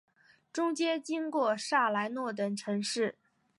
[0.51, 3.19] 中间经过萨莱诺等城市。